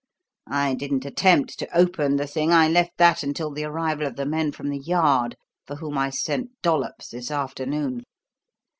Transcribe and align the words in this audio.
I 0.49 0.73
didn't 0.73 1.05
attempt 1.05 1.59
to 1.59 1.77
open 1.77 2.15
the 2.15 2.25
thing; 2.25 2.51
I 2.51 2.67
left 2.67 2.93
that 2.97 3.21
until 3.21 3.51
the 3.51 3.65
arrival 3.65 4.07
of 4.07 4.15
the 4.15 4.25
men 4.25 4.51
from 4.51 4.69
The 4.69 4.79
Yard, 4.79 5.35
for 5.67 5.75
whom 5.75 5.95
I 5.95 6.09
sent 6.09 6.59
Dollops 6.63 7.09
this 7.09 7.29
afternoon. 7.29 8.01